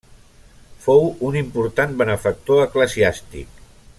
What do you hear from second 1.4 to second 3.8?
important benefactor eclesiàstic.